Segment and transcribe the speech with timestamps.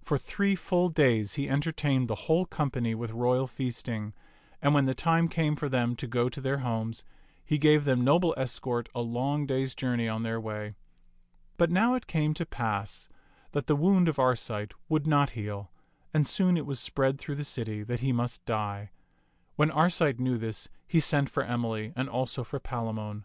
[0.00, 4.14] For three full days he en tertained the whole company with royal feasting;
[4.62, 7.02] and when the time came for them to go to their homes,
[7.44, 10.76] he gave them noble escort a long day's journey on their way.
[11.56, 13.08] But now it came to pass
[13.50, 15.72] that the wound of Arcite would not heal,
[16.14, 18.92] and soon it was spread through the city that he must die.
[19.56, 23.24] When Arcite knew this, he sent for Emily and also for Palamon.